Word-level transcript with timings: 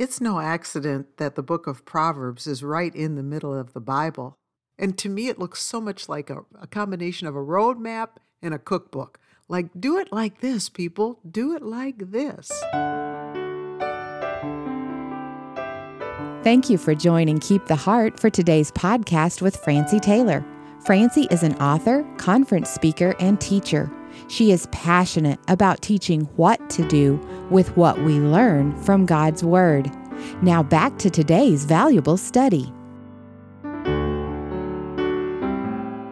It's 0.00 0.18
no 0.18 0.40
accident 0.40 1.18
that 1.18 1.34
the 1.34 1.42
book 1.42 1.66
of 1.66 1.84
Proverbs 1.84 2.46
is 2.46 2.64
right 2.64 2.94
in 2.94 3.16
the 3.16 3.22
middle 3.22 3.54
of 3.54 3.74
the 3.74 3.82
Bible. 3.82 4.38
And 4.78 4.96
to 4.96 5.10
me, 5.10 5.28
it 5.28 5.38
looks 5.38 5.60
so 5.60 5.78
much 5.78 6.08
like 6.08 6.30
a, 6.30 6.38
a 6.58 6.66
combination 6.66 7.26
of 7.26 7.36
a 7.36 7.40
roadmap 7.40 8.12
and 8.40 8.54
a 8.54 8.58
cookbook. 8.58 9.20
Like, 9.46 9.68
do 9.78 9.98
it 9.98 10.10
like 10.10 10.40
this, 10.40 10.70
people. 10.70 11.20
Do 11.30 11.54
it 11.54 11.60
like 11.60 12.12
this. 12.12 12.50
Thank 16.44 16.70
you 16.70 16.78
for 16.78 16.94
joining 16.94 17.38
Keep 17.38 17.66
the 17.66 17.76
Heart 17.76 18.18
for 18.18 18.30
today's 18.30 18.72
podcast 18.72 19.42
with 19.42 19.54
Francie 19.58 20.00
Taylor. 20.00 20.42
Francie 20.82 21.28
is 21.30 21.42
an 21.42 21.54
author, 21.56 22.10
conference 22.16 22.70
speaker, 22.70 23.14
and 23.20 23.38
teacher. 23.38 23.92
She 24.28 24.50
is 24.50 24.66
passionate 24.72 25.38
about 25.48 25.82
teaching 25.82 26.22
what 26.36 26.70
to 26.70 26.88
do 26.88 27.20
with 27.50 27.76
what 27.76 28.00
we 28.02 28.20
learn 28.20 28.76
from 28.82 29.06
God's 29.06 29.44
Word. 29.44 29.90
Now 30.42 30.62
back 30.62 30.98
to 30.98 31.10
today's 31.10 31.64
valuable 31.64 32.16
study. 32.16 32.72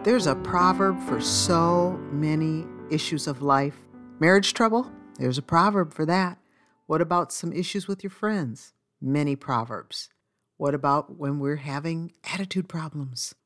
There's 0.03 0.27
a 0.27 0.35
proverb 0.35 0.99
for 1.01 1.21
so 1.21 1.99
many 2.11 2.65
issues 2.89 3.27
of 3.27 3.41
life. 3.41 3.77
Marriage 4.19 4.53
trouble? 4.53 4.91
There's 5.17 5.37
a 5.37 5.43
proverb 5.43 5.93
for 5.93 6.05
that. 6.05 6.39
What 6.87 7.01
about 7.01 7.31
some 7.31 7.53
issues 7.53 7.87
with 7.87 8.03
your 8.03 8.09
friends? 8.09 8.73
Many 9.01 9.35
proverbs. 9.35 10.09
What 10.57 10.73
about 10.73 11.17
when 11.17 11.39
we're 11.39 11.57
having 11.57 12.13
attitude 12.33 12.67
problems? 12.67 13.35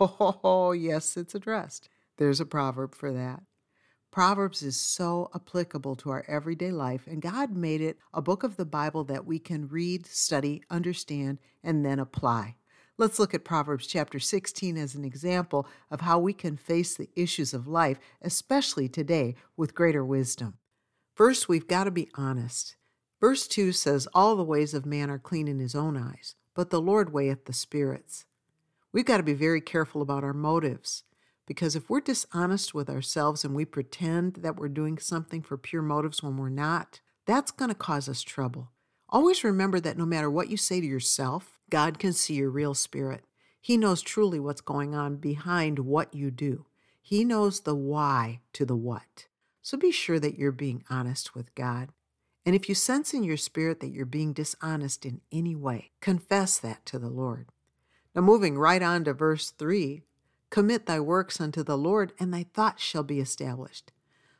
Oh, 0.00 0.72
yes, 0.72 1.16
it's 1.16 1.34
addressed. 1.34 1.88
There's 2.18 2.40
a 2.40 2.46
proverb 2.46 2.94
for 2.94 3.12
that. 3.12 3.42
Proverbs 4.16 4.62
is 4.62 4.80
so 4.80 5.30
applicable 5.34 5.94
to 5.96 6.08
our 6.08 6.24
everyday 6.26 6.70
life, 6.70 7.06
and 7.06 7.20
God 7.20 7.54
made 7.54 7.82
it 7.82 7.98
a 8.14 8.22
book 8.22 8.44
of 8.44 8.56
the 8.56 8.64
Bible 8.64 9.04
that 9.04 9.26
we 9.26 9.38
can 9.38 9.68
read, 9.68 10.06
study, 10.06 10.62
understand, 10.70 11.36
and 11.62 11.84
then 11.84 11.98
apply. 11.98 12.56
Let's 12.96 13.18
look 13.18 13.34
at 13.34 13.44
Proverbs 13.44 13.86
chapter 13.86 14.18
16 14.18 14.78
as 14.78 14.94
an 14.94 15.04
example 15.04 15.68
of 15.90 16.00
how 16.00 16.18
we 16.18 16.32
can 16.32 16.56
face 16.56 16.94
the 16.94 17.10
issues 17.14 17.52
of 17.52 17.68
life, 17.68 17.98
especially 18.22 18.88
today, 18.88 19.34
with 19.54 19.74
greater 19.74 20.02
wisdom. 20.02 20.54
First, 21.12 21.46
we've 21.46 21.68
got 21.68 21.84
to 21.84 21.90
be 21.90 22.08
honest. 22.14 22.76
Verse 23.20 23.46
2 23.46 23.70
says, 23.72 24.08
All 24.14 24.34
the 24.34 24.42
ways 24.42 24.72
of 24.72 24.86
man 24.86 25.10
are 25.10 25.18
clean 25.18 25.46
in 25.46 25.58
his 25.58 25.74
own 25.74 25.94
eyes 25.94 26.36
but 26.54 26.70
the 26.70 26.80
Lord 26.80 27.12
weigheth 27.12 27.44
the 27.44 27.52
spirits. 27.52 28.24
We've 28.90 29.04
got 29.04 29.18
to 29.18 29.22
be 29.22 29.34
very 29.34 29.60
careful 29.60 30.00
about 30.00 30.24
our 30.24 30.32
motives 30.32 31.02
because 31.46 31.76
if 31.76 31.88
we're 31.88 32.00
dishonest 32.00 32.74
with 32.74 32.90
ourselves 32.90 33.44
and 33.44 33.54
we 33.54 33.64
pretend 33.64 34.34
that 34.34 34.56
we're 34.56 34.68
doing 34.68 34.98
something 34.98 35.42
for 35.42 35.56
pure 35.56 35.82
motives 35.82 36.22
when 36.22 36.36
we're 36.36 36.48
not, 36.48 37.00
that's 37.24 37.50
going 37.50 37.68
to 37.68 37.74
cause 37.74 38.08
us 38.08 38.22
trouble. 38.22 38.70
Always 39.08 39.44
remember 39.44 39.78
that 39.80 39.96
no 39.96 40.04
matter 40.04 40.28
what 40.28 40.50
you 40.50 40.56
say 40.56 40.80
to 40.80 40.86
yourself, 40.86 41.58
God 41.70 41.98
can 41.98 42.12
see 42.12 42.34
your 42.34 42.50
real 42.50 42.74
spirit. 42.74 43.24
He 43.60 43.76
knows 43.76 44.02
truly 44.02 44.40
what's 44.40 44.60
going 44.60 44.94
on 44.94 45.16
behind 45.16 45.80
what 45.80 46.12
you 46.14 46.30
do. 46.30 46.66
He 47.00 47.24
knows 47.24 47.60
the 47.60 47.74
why 47.74 48.40
to 48.52 48.64
the 48.64 48.76
what. 48.76 49.26
So 49.62 49.76
be 49.76 49.92
sure 49.92 50.18
that 50.18 50.38
you're 50.38 50.52
being 50.52 50.84
honest 50.90 51.34
with 51.34 51.54
God. 51.54 51.90
And 52.44 52.54
if 52.54 52.68
you 52.68 52.74
sense 52.76 53.12
in 53.12 53.24
your 53.24 53.36
spirit 53.36 53.80
that 53.80 53.90
you're 53.90 54.06
being 54.06 54.32
dishonest 54.32 55.04
in 55.04 55.20
any 55.32 55.56
way, 55.56 55.90
confess 56.00 56.58
that 56.58 56.86
to 56.86 56.98
the 56.98 57.08
Lord. 57.08 57.48
Now, 58.14 58.22
moving 58.22 58.56
right 58.56 58.82
on 58.82 59.04
to 59.04 59.12
verse 59.12 59.50
3 59.50 60.02
commit 60.56 60.86
thy 60.86 60.98
works 60.98 61.38
unto 61.38 61.62
the 61.62 61.76
Lord, 61.76 62.14
and 62.18 62.32
thy 62.32 62.46
thoughts 62.54 62.82
shall 62.82 63.02
be 63.02 63.20
established. 63.20 63.92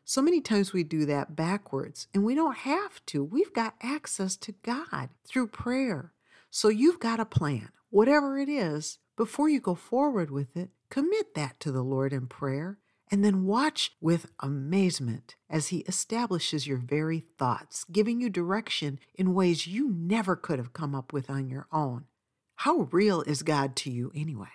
So 0.03 0.23
many 0.23 0.41
times 0.41 0.73
we 0.73 0.83
do 0.83 1.05
that 1.05 1.37
backwards, 1.37 2.07
and 2.15 2.25
we 2.25 2.35
don't 2.35 2.57
have 2.57 3.05
to. 3.05 3.23
We've 3.23 3.53
got 3.53 3.75
access 3.83 4.35
to 4.39 4.53
God 4.63 5.11
through 5.27 5.49
prayer. 5.49 6.15
So 6.49 6.69
you've 6.69 7.01
got 7.01 7.21
a 7.21 7.27
plan, 7.27 7.69
whatever 7.91 8.39
it 8.39 8.49
is, 8.49 8.97
before 9.15 9.51
you 9.51 9.61
go 9.61 9.75
forward 9.75 10.31
with 10.31 10.57
it, 10.57 10.71
commit 10.89 11.35
that 11.35 11.61
to 11.61 11.71
the 11.71 11.83
Lord 11.83 12.15
in 12.15 12.29
prayer 12.29 12.79
and 13.11 13.23
then 13.23 13.45
watch 13.45 13.93
with 14.01 14.31
amazement 14.41 15.37
as 15.51 15.69
He 15.69 15.81
establishes 15.81 16.67
your 16.67 16.79
very 16.79 17.21
thoughts, 17.21 17.85
giving 17.85 18.23
you 18.23 18.31
direction 18.31 18.99
in 19.17 19.35
ways 19.35 19.67
you 19.67 19.91
never 19.91 20.35
could 20.35 20.59
have 20.59 20.73
come 20.73 20.95
up 20.95 21.13
with 21.13 21.29
on 21.29 21.51
your 21.51 21.67
own. 21.71 22.07
How 22.55 22.89
real 22.91 23.21
is 23.21 23.43
God 23.43 23.77
to 23.77 23.91
you 23.91 24.11
anyway? 24.15 24.49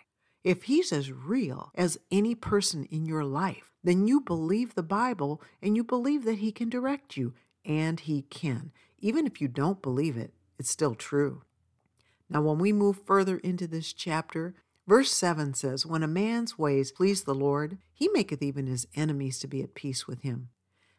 If 0.44 0.64
He's 0.64 0.92
as 0.92 1.12
real 1.12 1.72
as 1.76 2.00
any 2.10 2.36
person 2.36 2.86
in 2.86 3.06
your 3.06 3.24
life, 3.24 3.72
then 3.84 4.08
you 4.08 4.22
believe 4.22 4.76
the 4.76 4.84
Bible 4.84 5.42
and 5.62 5.76
you 5.76 5.84
believe 5.84 6.24
that 6.26 6.40
He 6.40 6.52
can 6.52 6.70
direct 6.70 7.18
you, 7.18 7.34
and 7.66 8.00
He 8.00 8.24
can. 8.24 8.72
Even 9.00 9.26
if 9.26 9.42
you 9.42 9.48
don't 9.48 9.82
believe 9.82 10.18
it, 10.18 10.34
it's 10.60 10.70
still 10.70 10.96
true. 10.96 11.44
Now, 12.30 12.42
when 12.42 12.60
we 12.60 12.72
move 12.72 13.02
further 13.06 13.38
into 13.38 13.68
this 13.68 13.94
chapter, 13.94 14.56
Verse 14.88 15.14
7 15.14 15.54
says, 15.54 15.86
When 15.86 16.04
a 16.04 16.08
man's 16.08 16.58
ways 16.58 16.92
please 16.92 17.24
the 17.24 17.36
Lord, 17.36 17.78
he 17.94 18.10
maketh 18.10 18.42
even 18.42 18.68
his 18.68 18.88
enemies 18.96 19.40
to 19.40 19.48
be 19.48 19.62
at 19.62 19.76
peace 19.76 20.08
with 20.08 20.22
him. 20.22 20.50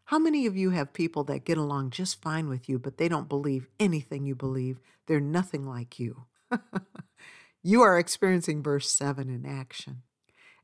How 0.06 0.18
many 0.18 0.46
of 0.46 0.56
you 0.56 0.70
have 0.70 0.92
people 0.92 1.24
that 1.24 1.44
get 1.44 1.58
along 1.58 1.90
just 1.90 2.22
fine 2.22 2.48
with 2.48 2.68
you, 2.68 2.78
but 2.78 2.96
they 2.96 3.08
don't 3.08 3.28
believe 3.28 3.68
anything 3.80 4.24
you 4.24 4.34
believe? 4.34 4.78
They're 5.06 5.20
nothing 5.20 5.66
like 5.66 5.98
you. 5.98 6.24
you 7.62 7.82
are 7.82 7.98
experiencing 7.98 8.62
verse 8.62 8.90
7 8.90 9.28
in 9.28 9.46
action. 9.46 10.02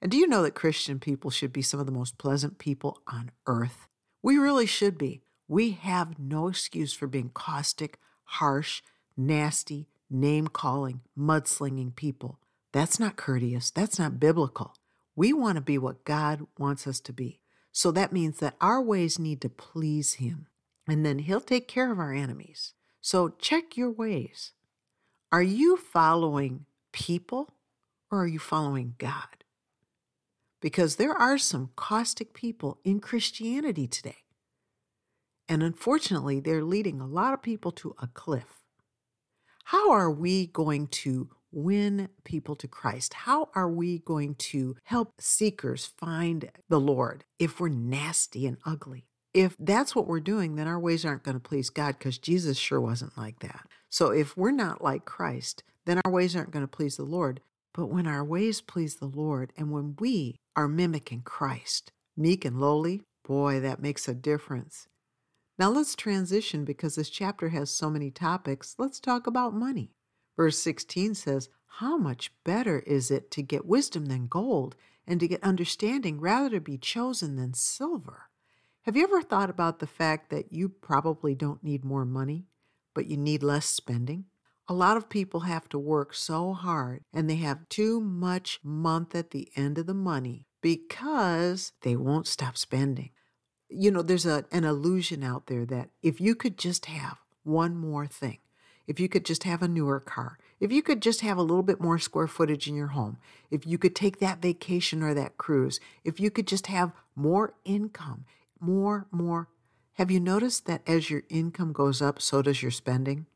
And 0.00 0.10
do 0.10 0.16
you 0.16 0.26
know 0.26 0.42
that 0.42 0.54
Christian 0.54 0.98
people 0.98 1.30
should 1.30 1.52
be 1.52 1.62
some 1.62 1.80
of 1.80 1.86
the 1.86 1.92
most 1.92 2.18
pleasant 2.18 2.58
people 2.58 3.02
on 3.06 3.30
earth? 3.46 3.88
We 4.22 4.36
really 4.36 4.66
should 4.66 4.98
be. 4.98 5.22
We 5.46 5.72
have 5.72 6.18
no 6.18 6.48
excuse 6.48 6.92
for 6.92 7.06
being 7.06 7.30
caustic, 7.32 7.98
harsh, 8.24 8.82
nasty, 9.16 9.88
name 10.10 10.48
calling, 10.48 11.00
mudslinging 11.18 11.94
people. 11.94 12.38
That's 12.72 13.00
not 13.00 13.16
courteous. 13.16 13.70
That's 13.70 13.98
not 13.98 14.20
biblical. 14.20 14.74
We 15.16 15.32
want 15.32 15.56
to 15.56 15.62
be 15.62 15.78
what 15.78 16.04
God 16.04 16.46
wants 16.58 16.86
us 16.86 17.00
to 17.00 17.12
be. 17.12 17.40
So 17.72 17.90
that 17.92 18.12
means 18.12 18.38
that 18.38 18.56
our 18.60 18.82
ways 18.82 19.18
need 19.18 19.40
to 19.42 19.48
please 19.48 20.14
Him, 20.14 20.46
and 20.86 21.04
then 21.04 21.20
He'll 21.20 21.40
take 21.40 21.68
care 21.68 21.90
of 21.90 21.98
our 21.98 22.12
enemies. 22.12 22.74
So 23.00 23.30
check 23.30 23.76
your 23.76 23.90
ways. 23.90 24.52
Are 25.30 25.42
you 25.42 25.76
following 25.76 26.66
people 26.98 27.54
or 28.10 28.22
are 28.22 28.26
you 28.26 28.40
following 28.40 28.94
God? 28.98 29.44
Because 30.60 30.96
there 30.96 31.14
are 31.14 31.38
some 31.38 31.70
caustic 31.76 32.34
people 32.34 32.80
in 32.82 32.98
Christianity 32.98 33.86
today. 33.86 34.16
And 35.48 35.62
unfortunately, 35.62 36.40
they're 36.40 36.64
leading 36.64 37.00
a 37.00 37.06
lot 37.06 37.32
of 37.32 37.40
people 37.40 37.70
to 37.72 37.94
a 38.02 38.08
cliff. 38.08 38.64
How 39.66 39.92
are 39.92 40.10
we 40.10 40.48
going 40.48 40.88
to 40.88 41.30
win 41.52 42.08
people 42.24 42.56
to 42.56 42.66
Christ? 42.66 43.14
How 43.14 43.48
are 43.54 43.70
we 43.70 44.00
going 44.00 44.34
to 44.34 44.76
help 44.82 45.20
seekers 45.20 45.86
find 45.86 46.50
the 46.68 46.80
Lord 46.80 47.24
if 47.38 47.60
we're 47.60 47.68
nasty 47.68 48.44
and 48.44 48.58
ugly? 48.66 49.06
If 49.32 49.54
that's 49.60 49.94
what 49.94 50.08
we're 50.08 50.20
doing, 50.20 50.56
then 50.56 50.66
our 50.66 50.80
ways 50.80 51.04
aren't 51.04 51.22
going 51.22 51.36
to 51.36 51.48
please 51.48 51.70
God 51.70 51.96
because 51.98 52.18
Jesus 52.18 52.58
sure 52.58 52.80
wasn't 52.80 53.16
like 53.16 53.38
that. 53.40 53.68
So 53.88 54.10
if 54.10 54.36
we're 54.36 54.50
not 54.50 54.82
like 54.82 55.04
Christ, 55.04 55.62
then 55.88 56.00
our 56.04 56.12
ways 56.12 56.36
aren't 56.36 56.50
going 56.50 56.64
to 56.64 56.68
please 56.68 56.96
the 56.96 57.04
Lord. 57.04 57.40
But 57.72 57.86
when 57.86 58.06
our 58.06 58.24
ways 58.24 58.60
please 58.60 58.96
the 58.96 59.06
Lord 59.06 59.52
and 59.56 59.70
when 59.70 59.96
we 59.98 60.36
are 60.54 60.68
mimicking 60.68 61.22
Christ, 61.22 61.92
meek 62.16 62.44
and 62.44 62.60
lowly, 62.60 63.02
boy, 63.24 63.60
that 63.60 63.80
makes 63.80 64.06
a 64.06 64.14
difference. 64.14 64.88
Now 65.58 65.70
let's 65.70 65.94
transition 65.96 66.64
because 66.64 66.96
this 66.96 67.08
chapter 67.08 67.48
has 67.48 67.70
so 67.70 67.88
many 67.88 68.10
topics. 68.10 68.74
Let's 68.78 69.00
talk 69.00 69.26
about 69.26 69.54
money. 69.54 69.92
Verse 70.36 70.58
16 70.58 71.14
says, 71.14 71.48
How 71.66 71.96
much 71.96 72.32
better 72.44 72.80
is 72.80 73.10
it 73.10 73.30
to 73.32 73.42
get 73.42 73.64
wisdom 73.64 74.06
than 74.06 74.28
gold, 74.28 74.76
and 75.06 75.18
to 75.20 75.28
get 75.28 75.42
understanding 75.42 76.20
rather 76.20 76.50
to 76.50 76.60
be 76.60 76.76
chosen 76.76 77.36
than 77.36 77.54
silver? 77.54 78.28
Have 78.82 78.96
you 78.96 79.04
ever 79.04 79.22
thought 79.22 79.50
about 79.50 79.78
the 79.78 79.86
fact 79.86 80.30
that 80.30 80.52
you 80.52 80.68
probably 80.68 81.34
don't 81.34 81.64
need 81.64 81.84
more 81.84 82.04
money, 82.04 82.46
but 82.94 83.06
you 83.06 83.16
need 83.16 83.42
less 83.42 83.66
spending? 83.66 84.26
A 84.70 84.74
lot 84.74 84.98
of 84.98 85.08
people 85.08 85.40
have 85.40 85.66
to 85.70 85.78
work 85.78 86.14
so 86.14 86.52
hard 86.52 87.00
and 87.10 87.28
they 87.28 87.36
have 87.36 87.68
too 87.70 88.02
much 88.02 88.60
month 88.62 89.14
at 89.14 89.30
the 89.30 89.48
end 89.56 89.78
of 89.78 89.86
the 89.86 89.94
money 89.94 90.46
because 90.60 91.72
they 91.80 91.96
won't 91.96 92.26
stop 92.26 92.58
spending. 92.58 93.10
You 93.70 93.90
know, 93.90 94.02
there's 94.02 94.26
a, 94.26 94.44
an 94.52 94.64
illusion 94.64 95.24
out 95.24 95.46
there 95.46 95.64
that 95.66 95.88
if 96.02 96.20
you 96.20 96.34
could 96.34 96.58
just 96.58 96.84
have 96.84 97.16
one 97.44 97.76
more 97.76 98.06
thing, 98.06 98.38
if 98.86 99.00
you 99.00 99.08
could 99.08 99.24
just 99.24 99.44
have 99.44 99.62
a 99.62 99.68
newer 99.68 100.00
car, 100.00 100.38
if 100.60 100.70
you 100.70 100.82
could 100.82 101.00
just 101.00 101.22
have 101.22 101.38
a 101.38 101.42
little 101.42 101.62
bit 101.62 101.80
more 101.80 101.98
square 101.98 102.26
footage 102.26 102.68
in 102.68 102.74
your 102.74 102.88
home, 102.88 103.16
if 103.50 103.66
you 103.66 103.78
could 103.78 103.96
take 103.96 104.18
that 104.18 104.42
vacation 104.42 105.02
or 105.02 105.14
that 105.14 105.38
cruise, 105.38 105.80
if 106.04 106.20
you 106.20 106.30
could 106.30 106.46
just 106.46 106.66
have 106.66 106.92
more 107.16 107.54
income, 107.64 108.26
more, 108.60 109.06
more. 109.10 109.48
Have 109.94 110.10
you 110.10 110.20
noticed 110.20 110.66
that 110.66 110.82
as 110.86 111.08
your 111.08 111.22
income 111.30 111.72
goes 111.72 112.02
up, 112.02 112.20
so 112.20 112.42
does 112.42 112.62
your 112.62 112.70
spending? 112.70 113.26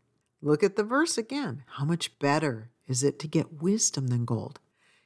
Look 0.45 0.65
at 0.65 0.75
the 0.75 0.83
verse 0.83 1.17
again. 1.17 1.63
How 1.77 1.85
much 1.85 2.19
better 2.19 2.71
is 2.89 3.05
it 3.05 3.21
to 3.21 3.29
get 3.29 3.63
wisdom 3.63 4.09
than 4.09 4.25
gold? 4.25 4.59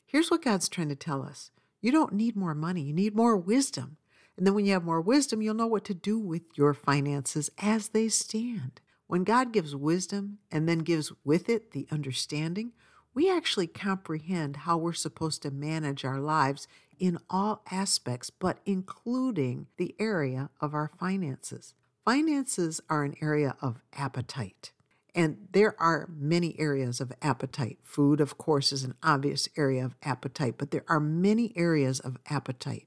Here's 0.07 0.31
what 0.31 0.43
God's 0.43 0.69
trying 0.69 0.89
to 0.89 0.97
tell 0.97 1.23
us 1.23 1.51
you 1.83 1.93
don't 1.93 2.15
need 2.15 2.37
more 2.37 2.55
money, 2.55 2.81
you 2.81 2.95
need 2.95 3.15
more 3.15 3.37
wisdom. 3.37 3.99
And 4.39 4.47
then 4.47 4.55
when 4.55 4.65
you 4.65 4.73
have 4.73 4.85
more 4.85 5.01
wisdom, 5.01 5.43
you'll 5.43 5.55
know 5.55 5.67
what 5.67 5.85
to 5.85 5.95
do 5.95 6.19
with 6.19 6.43
your 6.55 6.75
finances 6.75 7.51
as 7.59 7.89
they 7.89 8.09
stand. 8.09 8.81
When 9.07 9.25
God 9.25 9.53
gives 9.53 9.77
wisdom 9.77 10.39
and 10.51 10.69
then 10.69 10.81
gives 10.81 11.13
with 11.25 11.49
it 11.49 11.73
the 11.73 11.87
understanding, 11.91 12.73
we 13.15 13.31
actually 13.31 13.67
comprehend 13.67 14.57
how 14.59 14.77
we're 14.77 14.93
supposed 14.93 15.43
to 15.43 15.51
manage 15.51 16.05
our 16.05 16.21
lives 16.21 16.67
in 16.99 17.19
all 17.31 17.63
aspects, 17.71 18.31
but 18.31 18.59
including 18.67 19.67
the 19.77 19.95
area 19.99 20.51
of 20.61 20.75
our 20.75 20.91
finances. 20.99 21.75
Finances 22.05 22.81
are 22.91 23.05
an 23.05 23.17
area 23.23 23.55
of 23.63 23.81
appetite. 23.93 24.73
And 25.17 25.49
there 25.53 25.75
are 25.81 26.11
many 26.15 26.61
areas 26.61 27.01
of 27.01 27.11
appetite. 27.23 27.79
Food, 27.83 28.21
of 28.21 28.37
course, 28.37 28.71
is 28.71 28.85
an 28.85 28.95
obvious 29.03 29.49
area 29.57 29.83
of 29.83 29.97
appetite, 30.03 30.57
but 30.59 30.73
there 30.73 30.85
are 30.89 31.01
many 31.01 31.55
areas 31.57 32.01
of 32.01 32.19
appetite. 32.29 32.87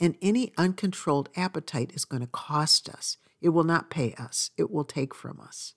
And 0.00 0.16
any 0.20 0.52
uncontrolled 0.58 1.28
appetite 1.36 1.92
is 1.94 2.04
going 2.04 2.22
to 2.22 2.26
cost 2.26 2.88
us. 2.88 3.18
It 3.40 3.50
will 3.50 3.64
not 3.64 3.88
pay 3.88 4.14
us, 4.18 4.50
it 4.58 4.70
will 4.70 4.84
take 4.84 5.14
from 5.14 5.40
us. 5.40 5.74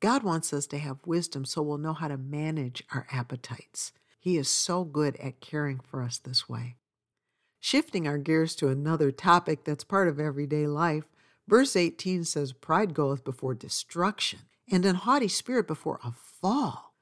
God 0.00 0.22
wants 0.22 0.52
us 0.52 0.66
to 0.68 0.78
have 0.78 0.98
wisdom 1.04 1.44
so 1.44 1.62
we'll 1.62 1.78
know 1.78 1.94
how 1.94 2.08
to 2.08 2.16
manage 2.16 2.84
our 2.92 3.06
appetites. 3.10 3.92
He 4.20 4.36
is 4.36 4.48
so 4.48 4.84
good 4.84 5.16
at 5.16 5.40
caring 5.40 5.80
for 5.80 6.00
us 6.00 6.18
this 6.18 6.48
way. 6.48 6.76
Shifting 7.58 8.06
our 8.06 8.18
gears 8.18 8.54
to 8.56 8.68
another 8.68 9.10
topic 9.10 9.64
that's 9.64 9.84
part 9.84 10.06
of 10.06 10.20
everyday 10.20 10.66
life, 10.66 11.04
verse 11.48 11.74
18 11.74 12.24
says, 12.24 12.52
Pride 12.52 12.94
goeth 12.94 13.24
before 13.24 13.54
destruction, 13.54 14.40
and 14.70 14.84
an 14.84 14.96
haughty 14.96 15.28
spirit 15.28 15.66
before 15.66 16.00
a 16.04 16.12
fall. 16.12 16.94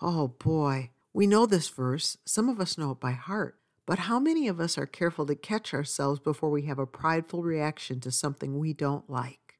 Oh 0.00 0.28
boy, 0.28 0.90
we 1.12 1.26
know 1.26 1.46
this 1.46 1.68
verse. 1.68 2.18
Some 2.24 2.48
of 2.48 2.60
us 2.60 2.76
know 2.76 2.92
it 2.92 3.00
by 3.00 3.12
heart. 3.12 3.58
But 3.86 4.00
how 4.00 4.18
many 4.18 4.48
of 4.48 4.60
us 4.60 4.76
are 4.76 4.86
careful 4.86 5.26
to 5.26 5.36
catch 5.36 5.72
ourselves 5.72 6.18
before 6.18 6.50
we 6.50 6.62
have 6.62 6.78
a 6.78 6.86
prideful 6.86 7.44
reaction 7.44 8.00
to 8.00 8.10
something 8.10 8.58
we 8.58 8.72
don't 8.72 9.08
like? 9.08 9.58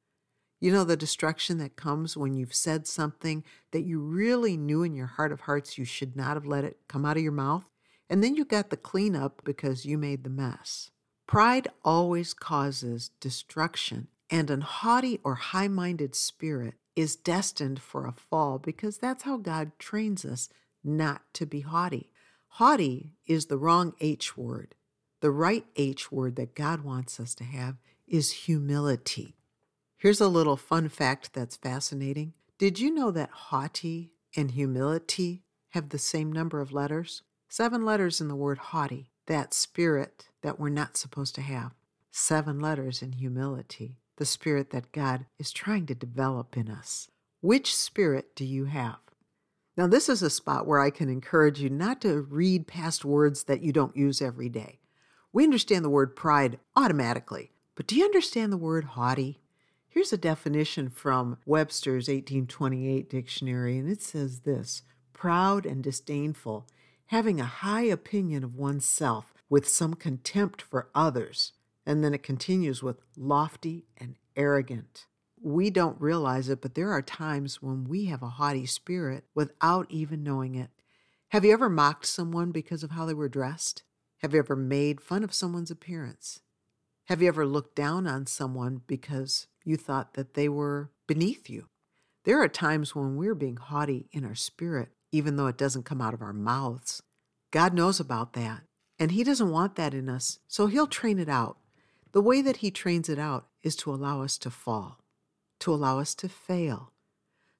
You 0.58 0.72
know, 0.72 0.84
the 0.84 0.96
destruction 0.96 1.58
that 1.58 1.76
comes 1.76 2.16
when 2.16 2.34
you've 2.34 2.54
said 2.54 2.86
something 2.86 3.44
that 3.70 3.84
you 3.84 4.00
really 4.00 4.56
knew 4.56 4.82
in 4.82 4.94
your 4.94 5.06
heart 5.06 5.30
of 5.30 5.42
hearts 5.42 5.78
you 5.78 5.84
should 5.84 6.16
not 6.16 6.34
have 6.34 6.46
let 6.46 6.64
it 6.64 6.78
come 6.88 7.04
out 7.04 7.16
of 7.16 7.22
your 7.22 7.30
mouth, 7.30 7.66
and 8.10 8.22
then 8.22 8.34
you 8.34 8.44
got 8.44 8.70
the 8.70 8.76
cleanup 8.76 9.42
because 9.44 9.84
you 9.86 9.96
made 9.96 10.24
the 10.24 10.30
mess. 10.30 10.90
Pride 11.28 11.68
always 11.84 12.34
causes 12.34 13.10
destruction, 13.20 14.08
and 14.28 14.50
an 14.50 14.62
haughty 14.62 15.20
or 15.22 15.34
high 15.36 15.68
minded 15.68 16.14
spirit 16.14 16.74
is 16.96 17.14
destined 17.14 17.78
for 17.78 18.06
a 18.06 18.12
fall 18.12 18.58
because 18.58 18.98
that's 18.98 19.22
how 19.22 19.36
God 19.36 19.72
trains 19.78 20.24
us 20.24 20.48
not 20.82 21.22
to 21.34 21.46
be 21.46 21.60
haughty. 21.60 22.10
Haughty 22.48 23.12
is 23.26 23.46
the 23.46 23.58
wrong 23.58 23.92
H 24.00 24.36
word. 24.36 24.74
The 25.20 25.30
right 25.30 25.66
H 25.76 26.10
word 26.10 26.36
that 26.36 26.54
God 26.54 26.80
wants 26.80 27.20
us 27.20 27.34
to 27.36 27.44
have 27.44 27.76
is 28.08 28.32
humility. 28.32 29.36
Here's 29.98 30.20
a 30.20 30.28
little 30.28 30.56
fun 30.56 30.88
fact 30.88 31.32
that's 31.34 31.56
fascinating. 31.56 32.32
Did 32.58 32.78
you 32.78 32.90
know 32.90 33.10
that 33.10 33.30
haughty 33.30 34.12
and 34.36 34.50
humility 34.50 35.42
have 35.70 35.90
the 35.90 35.98
same 35.98 36.32
number 36.32 36.60
of 36.60 36.72
letters? 36.72 37.22
Seven 37.48 37.84
letters 37.84 38.20
in 38.20 38.28
the 38.28 38.36
word 38.36 38.58
haughty, 38.58 39.10
that 39.26 39.52
spirit 39.52 40.28
that 40.42 40.58
we're 40.58 40.68
not 40.68 40.96
supposed 40.96 41.34
to 41.34 41.42
have. 41.42 41.72
Seven 42.10 42.60
letters 42.60 43.02
in 43.02 43.12
humility, 43.12 43.98
the 44.16 44.26
spirit 44.26 44.70
that 44.70 44.92
God 44.92 45.26
is 45.38 45.52
trying 45.52 45.86
to 45.86 45.94
develop 45.94 46.56
in 46.56 46.70
us. 46.70 47.08
Which 47.40 47.74
spirit 47.74 48.34
do 48.34 48.44
you 48.44 48.64
have? 48.64 48.98
Now, 49.76 49.86
this 49.86 50.08
is 50.08 50.22
a 50.22 50.30
spot 50.30 50.66
where 50.66 50.80
I 50.80 50.90
can 50.90 51.08
encourage 51.08 51.60
you 51.60 51.68
not 51.68 52.00
to 52.00 52.22
read 52.22 52.66
past 52.66 53.04
words 53.04 53.44
that 53.44 53.62
you 53.62 53.72
don't 53.72 53.96
use 53.96 54.22
every 54.22 54.48
day. 54.48 54.80
We 55.32 55.44
understand 55.44 55.84
the 55.84 55.90
word 55.90 56.16
pride 56.16 56.58
automatically, 56.74 57.52
but 57.74 57.86
do 57.86 57.94
you 57.94 58.04
understand 58.04 58.52
the 58.52 58.56
word 58.56 58.84
haughty? 58.84 59.40
Here's 59.86 60.12
a 60.12 60.18
definition 60.18 60.88
from 60.88 61.38
Webster's 61.44 62.08
1828 62.08 63.10
dictionary, 63.10 63.78
and 63.78 63.90
it 63.90 64.02
says 64.02 64.40
this 64.40 64.82
proud 65.12 65.66
and 65.66 65.82
disdainful, 65.82 66.66
having 67.06 67.40
a 67.40 67.44
high 67.44 67.84
opinion 67.84 68.44
of 68.44 68.54
oneself 68.54 69.34
with 69.48 69.68
some 69.68 69.94
contempt 69.94 70.60
for 70.60 70.88
others. 70.94 71.52
And 71.86 72.02
then 72.02 72.12
it 72.12 72.22
continues 72.22 72.82
with 72.82 73.00
lofty 73.16 73.86
and 73.96 74.16
arrogant. 74.36 75.06
We 75.40 75.70
don't 75.70 76.00
realize 76.00 76.48
it, 76.48 76.60
but 76.60 76.74
there 76.74 76.90
are 76.90 77.02
times 77.02 77.62
when 77.62 77.84
we 77.84 78.06
have 78.06 78.22
a 78.22 78.28
haughty 78.28 78.66
spirit 78.66 79.24
without 79.34 79.86
even 79.88 80.24
knowing 80.24 80.56
it. 80.56 80.70
Have 81.28 81.44
you 81.44 81.52
ever 81.52 81.68
mocked 81.68 82.06
someone 82.06 82.50
because 82.50 82.82
of 82.82 82.90
how 82.90 83.06
they 83.06 83.14
were 83.14 83.28
dressed? 83.28 83.82
Have 84.18 84.32
you 84.32 84.40
ever 84.40 84.56
made 84.56 85.00
fun 85.00 85.22
of 85.22 85.34
someone's 85.34 85.70
appearance? 85.70 86.40
Have 87.04 87.22
you 87.22 87.28
ever 87.28 87.46
looked 87.46 87.76
down 87.76 88.06
on 88.06 88.26
someone 88.26 88.80
because 88.86 89.46
you 89.64 89.76
thought 89.76 90.14
that 90.14 90.34
they 90.34 90.48
were 90.48 90.90
beneath 91.06 91.48
you? 91.48 91.68
There 92.24 92.42
are 92.42 92.48
times 92.48 92.96
when 92.96 93.16
we're 93.16 93.36
being 93.36 93.56
haughty 93.56 94.08
in 94.10 94.24
our 94.24 94.34
spirit, 94.34 94.88
even 95.12 95.36
though 95.36 95.46
it 95.46 95.58
doesn't 95.58 95.84
come 95.84 96.00
out 96.00 96.14
of 96.14 96.22
our 96.22 96.32
mouths. 96.32 97.02
God 97.52 97.74
knows 97.74 98.00
about 98.00 98.32
that, 98.32 98.62
and 98.98 99.12
He 99.12 99.22
doesn't 99.22 99.52
want 99.52 99.76
that 99.76 99.94
in 99.94 100.08
us, 100.08 100.40
so 100.48 100.66
He'll 100.66 100.88
train 100.88 101.20
it 101.20 101.28
out. 101.28 101.58
The 102.12 102.22
way 102.22 102.40
that 102.42 102.58
He 102.58 102.70
trains 102.70 103.08
it 103.08 103.18
out 103.18 103.46
is 103.62 103.76
to 103.76 103.92
allow 103.92 104.22
us 104.22 104.38
to 104.38 104.50
fall, 104.50 105.00
to 105.60 105.72
allow 105.72 105.98
us 105.98 106.14
to 106.16 106.28
fail, 106.28 106.92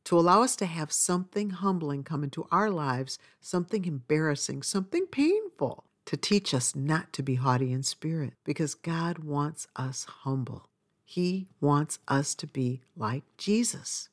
to 0.05 0.19
allow 0.19 0.43
us 0.43 0.55
to 0.57 0.67
have 0.67 0.93
something 0.93 1.51
humbling 1.51 2.05
come 2.05 2.23
into 2.23 2.47
our 2.51 2.71
lives, 2.71 3.19
something 3.41 3.85
embarrassing, 3.85 4.63
something 4.63 5.07
painful 5.07 5.85
to 6.07 6.17
teach 6.17 6.55
us 6.55 6.75
not 6.75 7.13
to 7.13 7.23
be 7.23 7.35
haughty 7.35 7.73
in 7.73 7.83
spirit 7.83 8.35
because 8.45 8.75
God 8.75 9.19
wants 9.19 9.67
us 9.75 10.05
humble. 10.05 10.69
He 11.05 11.49
wants 11.61 11.99
us 12.09 12.35
to 12.37 12.47
be 12.47 12.83
like 12.97 13.25
Jesus. 13.37 14.09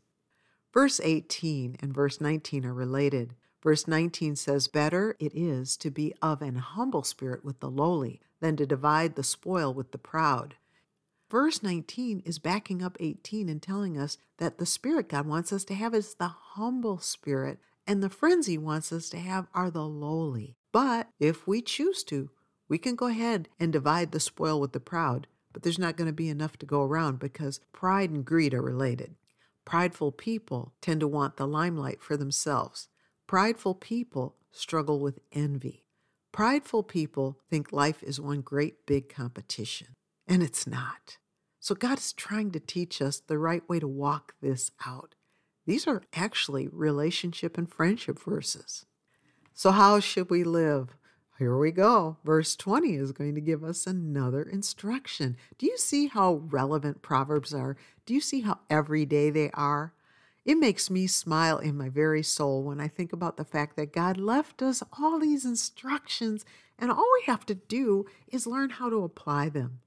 Verse 0.73 0.99
18 1.03 1.77
and 1.79 1.93
verse 1.93 2.19
19 2.19 2.65
are 2.65 2.73
related. 2.73 3.35
Verse 3.61 3.87
19 3.87 4.35
says, 4.35 4.67
Better 4.67 5.15
it 5.19 5.31
is 5.35 5.77
to 5.77 5.91
be 5.91 6.13
of 6.21 6.41
an 6.41 6.55
humble 6.55 7.03
spirit 7.03 7.45
with 7.45 7.59
the 7.59 7.69
lowly 7.69 8.19
than 8.43 8.57
to 8.57 8.65
divide 8.65 9.15
the 9.15 9.23
spoil 9.23 9.73
with 9.73 9.93
the 9.93 9.97
proud. 9.97 10.55
Verse 11.31 11.63
19 11.63 12.21
is 12.25 12.39
backing 12.39 12.83
up 12.83 12.97
18 12.99 13.47
and 13.47 13.61
telling 13.61 13.97
us 13.97 14.17
that 14.37 14.57
the 14.57 14.65
spirit 14.65 15.07
God 15.07 15.25
wants 15.25 15.53
us 15.53 15.63
to 15.63 15.73
have 15.73 15.95
is 15.95 16.15
the 16.15 16.27
humble 16.27 16.97
spirit, 16.97 17.59
and 17.87 18.03
the 18.03 18.09
friends 18.09 18.47
He 18.47 18.57
wants 18.57 18.91
us 18.91 19.07
to 19.11 19.17
have 19.17 19.47
are 19.53 19.71
the 19.71 19.85
lowly. 19.85 20.57
But 20.73 21.07
if 21.21 21.47
we 21.47 21.61
choose 21.61 22.03
to, 22.03 22.31
we 22.67 22.77
can 22.77 22.97
go 22.97 23.05
ahead 23.05 23.47
and 23.61 23.71
divide 23.71 24.11
the 24.11 24.19
spoil 24.19 24.59
with 24.59 24.73
the 24.73 24.81
proud, 24.81 25.27
but 25.53 25.63
there's 25.63 25.79
not 25.79 25.95
going 25.95 26.07
to 26.07 26.13
be 26.13 26.27
enough 26.27 26.57
to 26.57 26.65
go 26.65 26.83
around 26.83 27.19
because 27.19 27.61
pride 27.71 28.09
and 28.09 28.25
greed 28.25 28.53
are 28.53 28.61
related. 28.61 29.15
Prideful 29.63 30.11
people 30.11 30.73
tend 30.81 30.99
to 30.99 31.07
want 31.07 31.37
the 31.37 31.47
limelight 31.47 32.03
for 32.03 32.17
themselves. 32.17 32.89
Prideful 33.25 33.75
people 33.75 34.35
struggle 34.51 34.99
with 34.99 35.19
envy. 35.31 35.82
Prideful 36.33 36.81
people 36.81 37.37
think 37.47 37.71
life 37.71 38.01
is 38.01 38.19
one 38.19 38.41
great 38.41 38.87
big 38.87 39.07
competition, 39.07 39.89
and 40.27 40.41
it's 40.41 40.65
not. 40.65 41.19
So, 41.59 41.75
God 41.75 41.99
is 41.99 42.11
trying 42.11 42.49
to 42.53 42.59
teach 42.59 43.03
us 43.03 43.19
the 43.19 43.37
right 43.37 43.61
way 43.69 43.79
to 43.79 43.87
walk 43.87 44.33
this 44.41 44.71
out. 44.83 45.13
These 45.67 45.87
are 45.87 46.01
actually 46.11 46.67
relationship 46.67 47.55
and 47.55 47.71
friendship 47.71 48.17
verses. 48.19 48.87
So, 49.53 49.69
how 49.69 49.99
should 49.99 50.31
we 50.31 50.43
live? 50.43 50.97
Here 51.37 51.55
we 51.55 51.69
go. 51.69 52.17
Verse 52.23 52.55
20 52.55 52.95
is 52.95 53.11
going 53.11 53.35
to 53.35 53.41
give 53.41 53.63
us 53.63 53.85
another 53.85 54.41
instruction. 54.41 55.37
Do 55.59 55.67
you 55.67 55.77
see 55.77 56.07
how 56.07 56.41
relevant 56.45 57.03
Proverbs 57.03 57.53
are? 57.53 57.77
Do 58.07 58.15
you 58.15 58.21
see 58.21 58.41
how 58.41 58.59
everyday 58.71 59.29
they 59.29 59.51
are? 59.51 59.93
It 60.45 60.55
makes 60.55 60.89
me 60.89 61.07
smile 61.07 61.57
in 61.57 61.77
my 61.77 61.87
very 61.87 62.21
soul 62.21 62.63
when 62.63 62.81
I 62.81 62.89
think 62.89 63.13
about 63.13 63.37
the 63.37 63.45
fact 63.45 63.77
that 63.77 63.93
God 63.93 64.17
left 64.17 64.61
us 64.61 64.83
all 64.99 65.19
these 65.19 65.45
instructions, 65.45 66.43
and 66.77 66.91
all 66.91 67.09
we 67.13 67.23
have 67.25 67.45
to 67.45 67.55
do 67.55 68.05
is 68.27 68.45
learn 68.45 68.71
how 68.71 68.89
to 68.89 69.03
apply 69.03 69.49
them. 69.49 69.79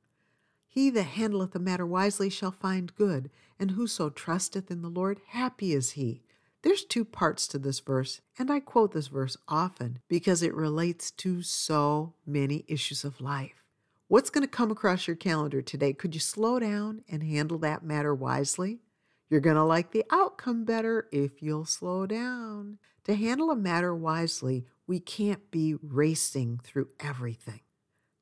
He 0.66 0.88
that 0.90 1.06
handleth 1.06 1.52
the 1.52 1.58
matter 1.58 1.86
wisely 1.86 2.30
shall 2.30 2.52
find 2.52 2.94
good, 2.94 3.30
and 3.58 3.72
whoso 3.72 4.08
trusteth 4.08 4.70
in 4.70 4.82
the 4.82 4.88
Lord, 4.88 5.20
happy 5.28 5.72
is 5.72 5.92
he. 5.92 6.22
There's 6.62 6.84
two 6.84 7.04
parts 7.04 7.46
to 7.48 7.58
this 7.58 7.80
verse, 7.80 8.20
and 8.38 8.50
I 8.50 8.60
quote 8.60 8.92
this 8.92 9.08
verse 9.08 9.36
often 9.46 10.00
because 10.08 10.42
it 10.42 10.54
relates 10.54 11.10
to 11.12 11.42
so 11.42 12.14
many 12.26 12.64
issues 12.66 13.04
of 13.04 13.20
life. 13.20 13.62
What's 14.08 14.30
going 14.30 14.42
to 14.42 14.48
come 14.48 14.70
across 14.70 15.06
your 15.06 15.16
calendar 15.16 15.62
today? 15.62 15.92
Could 15.92 16.14
you 16.14 16.20
slow 16.20 16.58
down 16.58 17.04
and 17.08 17.22
handle 17.22 17.58
that 17.58 17.84
matter 17.84 18.14
wisely? 18.14 18.80
You're 19.28 19.40
going 19.40 19.56
to 19.56 19.64
like 19.64 19.90
the 19.90 20.04
outcome 20.10 20.64
better 20.64 21.08
if 21.10 21.42
you'll 21.42 21.64
slow 21.64 22.06
down. 22.06 22.78
To 23.04 23.14
handle 23.14 23.50
a 23.50 23.56
matter 23.56 23.94
wisely, 23.94 24.66
we 24.86 25.00
can't 25.00 25.50
be 25.50 25.74
racing 25.82 26.60
through 26.62 26.88
everything. 27.00 27.60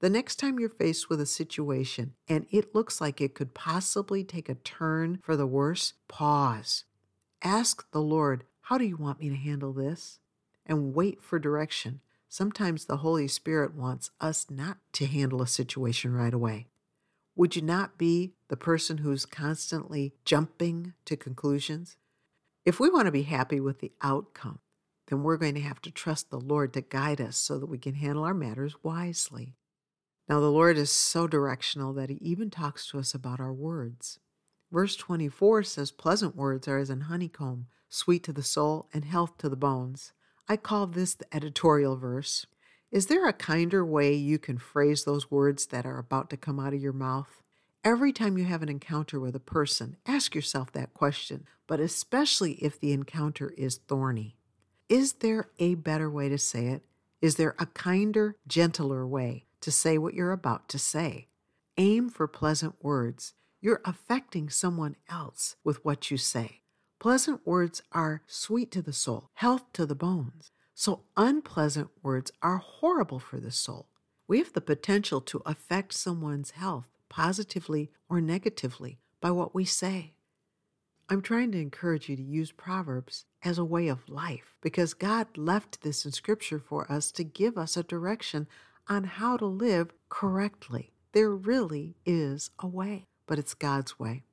The 0.01 0.11
next 0.11 0.37
time 0.37 0.59
you're 0.59 0.69
faced 0.69 1.09
with 1.09 1.21
a 1.21 1.27
situation 1.27 2.15
and 2.29 2.47
it 2.51 2.75
looks 2.75 3.01
like 3.01 3.21
it 3.21 3.35
could 3.35 3.55
possibly 3.55 4.25
take 4.25 4.49
a 4.49 4.55
turn 4.55 5.19
for 5.23 5.37
the 5.37 5.47
worse, 5.47 5.95
pause. 6.09 6.85
Ask 7.43 7.91
the 7.91 8.03
Lord, 8.03 8.45
How 8.63 8.79
do 8.79 8.85
you 8.85 8.97
want 8.97 9.21
me 9.21 9.29
to 9.29 9.37
handle 9.37 9.73
this? 9.73 10.19
And 10.67 10.95
wait 10.95 11.23
for 11.23 11.39
direction. 11.39 12.01
Sometimes 12.29 12.87
the 12.87 12.99
Holy 12.99 13.29
Spirit 13.29 13.75
wants 13.75 14.11
us 14.21 14.47
not 14.51 14.79
to 14.95 15.07
handle 15.07 15.43
a 15.43 15.47
situation 15.47 16.13
right 16.13 16.35
away. 16.35 16.69
Would 17.37 17.57
you 17.57 17.63
not 17.63 17.99
be 17.99 18.35
the 18.49 18.57
person 18.57 18.99
who's 18.99 19.27
constantly 19.27 20.15
jumping 20.25 20.95
to 21.05 21.17
conclusions? 21.17 21.97
If 22.65 22.79
we 22.79 22.89
want 22.89 23.07
to 23.07 23.13
be 23.13 23.23
happy 23.23 23.61
with 23.61 23.81
the 23.81 23.93
outcome, 24.03 24.61
then 25.09 25.23
we're 25.23 25.37
going 25.37 25.55
to 25.55 25.61
have 25.61 25.83
to 25.83 25.91
trust 25.91 26.31
the 26.31 26.41
Lord 26.41 26.73
to 26.75 26.81
guide 26.81 27.21
us 27.21 27.37
so 27.37 27.59
that 27.59 27.67
we 27.67 27.79
can 27.79 27.95
handle 27.95 28.25
our 28.25 28.35
matters 28.35 28.77
wisely. 28.83 29.57
Now, 30.29 30.41
the 30.41 30.51
Lord 30.51 30.79
is 30.79 30.91
so 30.91 31.27
directional 31.27 31.93
that 31.95 32.09
He 32.09 32.17
even 32.21 32.51
talks 32.51 32.87
to 32.89 32.99
us 32.99 33.15
about 33.15 33.41
our 33.41 33.53
words. 33.53 34.21
Verse 34.73 34.97
24 34.97 35.65
says, 35.65 35.91
Pleasant 35.91 36.35
words 36.35 36.67
are 36.69 36.79
as 36.79 36.89
an 36.89 37.03
honeycomb, 37.03 37.67
sweet 37.89 38.23
to 38.25 38.33
the 38.33 38.43
soul 38.43 38.89
and 38.95 39.05
health 39.05 39.37
to 39.39 39.49
the 39.49 39.57
bones. 39.57 40.13
I 40.49 40.57
call 40.57 40.87
this 40.87 41.15
the 41.15 41.33
editorial 41.35 41.97
verse. 41.97 42.47
Is 42.95 43.07
there 43.07 43.27
a 43.27 43.33
kinder 43.33 43.85
way 43.85 44.15
you 44.15 44.39
can 44.39 44.57
phrase 44.57 45.03
those 45.03 45.29
words 45.29 45.67
that 45.67 45.85
are 45.85 45.99
about 45.99 46.31
to 46.31 46.37
come 46.37 46.61
out 46.61 46.75
of 46.75 46.81
your 46.81 46.93
mouth? 46.93 47.43
Every 47.83 48.13
time 48.13 48.39
you 48.39 48.45
have 48.45 48.63
an 48.63 48.69
encounter 48.69 49.19
with 49.19 49.35
a 49.35 49.41
person, 49.41 49.97
ask 50.07 50.33
yourself 50.33 50.71
that 50.71 50.95
question, 50.95 51.49
but 51.67 51.81
especially 51.81 52.53
if 52.63 52.79
the 52.79 52.93
encounter 52.93 53.53
is 53.59 53.79
thorny. 53.89 54.37
Is 54.89 55.15
there 55.15 55.49
a 55.59 55.75
better 55.75 56.09
way 56.09 56.29
to 56.29 56.39
say 56.39 56.69
it? 56.69 56.85
Is 57.21 57.35
there 57.35 57.57
a 57.59 57.67
kinder, 57.67 58.37
gentler 58.47 59.05
way 59.05 59.47
to 59.63 59.73
say 59.73 59.99
what 59.99 60.15
you're 60.15 60.31
about 60.31 60.69
to 60.69 60.79
say? 60.79 61.27
Aim 61.77 62.09
for 62.09 62.29
pleasant 62.29 62.77
words. 62.81 63.35
You're 63.61 63.83
affecting 63.85 64.51
someone 64.51 64.95
else 65.11 65.57
with 65.65 65.85
what 65.85 66.13
you 66.13 66.17
say. 66.17 66.61
Pleasant 67.01 67.45
words 67.45 67.83
are 67.91 68.23
sweet 68.29 68.71
to 68.71 68.83
the 68.83 68.93
soul, 68.93 69.31
health 69.35 69.65
to 69.73 69.85
the 69.85 69.97
bones. 69.97 70.53
So 70.75 71.05
unpleasant 71.17 71.91
words 72.03 72.33
are 72.43 72.59
horrible 72.59 73.21
for 73.21 73.39
the 73.39 73.53
soul. 73.53 73.89
We 74.27 74.39
have 74.39 74.53
the 74.53 74.61
potential 74.61 75.21
to 75.21 75.43
affect 75.47 75.93
someone's 75.95 76.53
health 76.53 76.87
positively 77.09 77.91
or 78.09 78.21
negatively 78.21 78.99
by 79.21 79.31
what 79.31 79.55
we 79.55 79.65
say. 79.65 80.15
I'm 81.09 81.21
trying 81.21 81.53
to 81.53 81.61
encourage 81.61 82.09
you 82.09 82.17
to 82.17 82.23
use 82.23 82.51
Proverbs 82.51 83.27
as 83.43 83.59
a 83.59 83.65
way 83.65 83.89
of 83.89 84.09
life 84.09 84.57
because 84.63 84.95
God 84.95 85.29
left 85.37 85.83
this 85.83 86.05
in 86.05 86.13
Scripture 86.13 86.59
for 86.59 86.91
us 86.91 87.13
to 87.13 87.25
give 87.25 87.59
us 87.59 87.77
a 87.77 87.83
direction 87.83 88.49
on 88.89 89.05
how 89.05 89.37
to 89.37 89.47
live 89.47 89.93
correctly. 90.09 90.93
There 91.13 91.31
really 91.31 91.95
is 92.05 92.51
a 92.59 92.67
way, 92.67 93.05
but 93.27 93.39
it's 93.39 93.55
God's 93.55 93.99
way. 93.99 94.25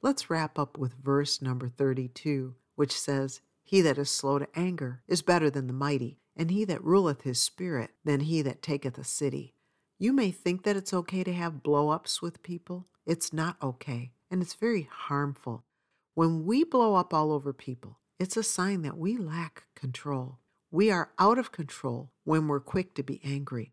Let's 0.00 0.30
wrap 0.30 0.58
up 0.58 0.78
with 0.78 0.94
verse 0.94 1.42
number 1.42 1.68
32, 1.68 2.54
which 2.76 2.98
says, 2.98 3.40
He 3.72 3.80
that 3.80 3.96
is 3.96 4.10
slow 4.10 4.38
to 4.38 4.46
anger 4.54 5.00
is 5.08 5.22
better 5.22 5.48
than 5.48 5.66
the 5.66 5.72
mighty, 5.72 6.18
and 6.36 6.50
he 6.50 6.66
that 6.66 6.84
ruleth 6.84 7.22
his 7.22 7.40
spirit 7.40 7.92
than 8.04 8.20
he 8.20 8.42
that 8.42 8.60
taketh 8.60 8.98
a 8.98 9.02
city. 9.02 9.54
You 9.98 10.12
may 10.12 10.30
think 10.30 10.64
that 10.64 10.76
it's 10.76 10.92
okay 10.92 11.24
to 11.24 11.32
have 11.32 11.62
blow 11.62 11.88
ups 11.88 12.20
with 12.20 12.42
people. 12.42 12.86
It's 13.06 13.32
not 13.32 13.56
okay, 13.62 14.12
and 14.30 14.42
it's 14.42 14.52
very 14.52 14.90
harmful. 14.92 15.64
When 16.12 16.44
we 16.44 16.64
blow 16.64 16.96
up 16.96 17.14
all 17.14 17.32
over 17.32 17.54
people, 17.54 17.98
it's 18.18 18.36
a 18.36 18.42
sign 18.42 18.82
that 18.82 18.98
we 18.98 19.16
lack 19.16 19.64
control. 19.74 20.40
We 20.70 20.90
are 20.90 21.12
out 21.18 21.38
of 21.38 21.50
control 21.50 22.10
when 22.24 22.48
we're 22.48 22.60
quick 22.60 22.94
to 22.96 23.02
be 23.02 23.22
angry. 23.24 23.72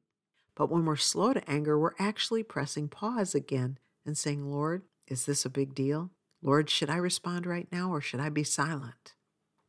But 0.56 0.72
when 0.72 0.86
we're 0.86 0.96
slow 0.96 1.34
to 1.34 1.50
anger, 1.50 1.78
we're 1.78 1.92
actually 2.00 2.44
pressing 2.44 2.88
pause 2.88 3.36
again 3.36 3.78
and 4.06 4.18
saying, 4.18 4.50
Lord, 4.50 4.84
is 5.10 5.26
this 5.26 5.44
a 5.44 5.50
big 5.50 5.76
deal? 5.76 6.12
Lord, 6.42 6.70
should 6.70 6.90
I 6.90 6.96
respond 6.96 7.46
right 7.46 7.68
now 7.70 7.92
or 7.92 8.00
should 8.00 8.22
I 8.22 8.30
be 8.30 8.46
silent? 8.46 9.16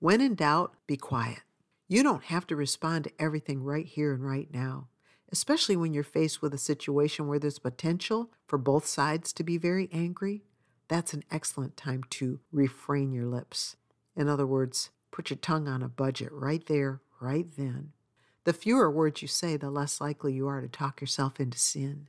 When 0.01 0.21
in 0.21 0.35
doubt, 0.35 0.75
be 0.87 0.97
quiet. 0.97 1.43
You 1.87 2.03
don't 2.03 2.25
have 2.25 2.47
to 2.49 2.57
respond 2.57 3.05
to 3.05 3.13
everything 3.19 3.63
right 3.63 3.87
here 3.87 4.13
and 4.13 4.25
right 4.25 4.49
now, 4.53 4.89
especially 5.31 5.77
when 5.77 5.95
you're 5.95 6.03
faced 6.03 6.43
with 6.43 6.53
a 6.53 6.59
situation 6.59 7.29
where 7.29 7.39
there's 7.39 7.59
potential 7.59 8.31
for 8.47 8.59
both 8.59 8.87
sides 8.87 9.33
to 9.35 9.45
be 9.45 9.59
very 9.59 9.89
angry 9.93 10.43
that's 10.91 11.15
an 11.15 11.23
excellent 11.31 11.77
time 11.77 12.03
to 12.11 12.41
refrain 12.51 13.13
your 13.13 13.27
lips. 13.27 13.77
In 14.17 14.29
other 14.29 14.45
words, 14.45 14.91
put 15.13 15.31
your 15.31 15.37
tongue 15.37 15.69
on 15.69 15.85
a 15.85 15.89
budget 15.89 16.33
right 16.33 16.67
there, 16.67 17.01
right 17.21 17.47
then. 17.57 17.93
The 18.43 18.53
fewer 18.53 18.91
words 18.91 19.23
you 19.23 19.29
say, 19.29 19.57
the 19.57 19.71
less 19.71 20.01
likely 20.01 20.33
you 20.33 20.49
are 20.49 20.61
to 20.61 20.67
talk 20.67 21.01
yourself 21.01 21.39
into 21.39 21.59
sin. 21.61 22.09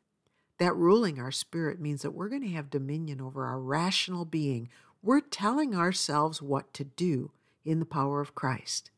That 0.58 0.76
ruling 0.76 1.20
our 1.20 1.32
spirit 1.32 1.80
means 1.80 2.02
that 2.02 2.16
we're 2.16 2.28
going 2.28 2.42
to 2.42 2.56
have 2.56 2.72
dominion 2.72 3.22
over 3.22 3.46
our 3.46 3.60
rational 3.60 4.26
being. 4.26 4.68
We're 5.04 5.22
telling 5.22 5.76
ourselves 5.76 6.42
what 6.42 6.74
to 6.74 6.84
do 6.84 7.30
in 7.64 7.80
the 7.80 7.86
power 7.86 8.22
of 8.22 8.36
Christ. 8.36 8.92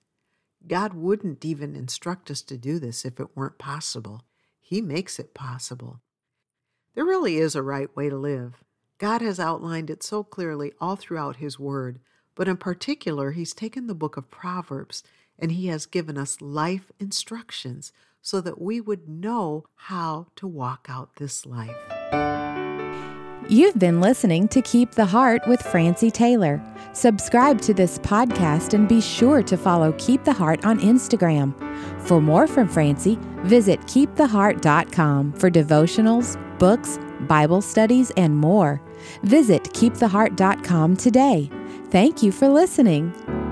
God 0.68 0.94
wouldn't 0.94 1.44
even 1.44 1.76
instruct 1.76 2.32
us 2.32 2.42
to 2.44 2.58
do 2.58 2.80
this 2.80 3.04
if 3.04 3.20
it 3.20 3.36
weren't 3.36 3.58
possible. 3.58 4.24
He 4.62 4.82
makes 4.82 5.20
it 5.20 5.34
possible. 5.34 6.00
There 6.96 7.06
really 7.06 7.38
is 7.38 7.56
a 7.56 7.62
right 7.62 7.94
way 7.96 8.10
to 8.10 8.16
live. 8.16 8.64
God 8.98 9.22
has 9.22 9.40
outlined 9.40 9.90
it 9.90 10.04
so 10.04 10.24
clearly 10.24 10.72
all 10.80 10.96
throughout 10.96 11.38
His 11.38 11.60
Word, 11.60 12.00
but 12.36 12.48
in 12.48 12.58
particular, 12.58 13.32
He's 13.32 13.54
taken 13.54 13.88
the 13.88 13.96
book 13.96 14.16
of 14.16 14.32
Proverbs 14.32 15.04
and 15.38 15.52
He 15.52 15.68
has 15.68 15.86
given 15.86 16.18
us 16.18 16.42
life 16.42 16.92
instructions 17.00 17.92
so 18.22 18.40
that 18.40 18.62
we 18.62 18.80
would 18.80 19.10
know 19.10 19.66
how 19.76 20.28
to 20.38 20.48
walk 20.48 20.88
out 20.90 21.18
this 21.18 21.46
life. 21.46 21.76
You've 23.50 23.78
been 23.78 24.00
listening 24.00 24.48
to 24.50 24.62
Keep 24.62 24.92
the 24.92 25.06
Heart 25.06 25.46
with 25.48 25.62
Francie 25.62 26.12
Taylor. 26.12 26.64
Subscribe 26.94 27.60
to 27.62 27.74
this 27.74 27.98
podcast 28.00 28.74
and 28.74 28.88
be 28.88 29.02
sure 29.02 29.42
to 29.44 29.58
follow 29.58 29.94
Keep 29.98 30.24
the 30.24 30.34
Heart 30.34 30.64
on 30.64 30.80
Instagram. 30.80 31.54
For 32.02 32.22
more 32.22 32.48
from 32.48 32.68
Francie, 32.68 33.18
visit 33.40 33.82
keeptheheart.com 33.82 35.34
for 35.34 35.50
devotionals, 35.50 36.38
books, 36.60 37.00
Bible 37.22 37.62
studies, 37.62 38.12
and 38.12 38.38
more. 38.38 38.82
Visit 39.24 39.64
keeptheheart.com 39.64 40.98
today. 40.98 41.50
Thank 41.90 42.22
you 42.22 42.32
for 42.32 42.48
listening. 42.48 43.43